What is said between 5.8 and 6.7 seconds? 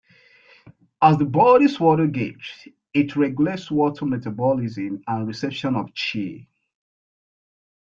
qi.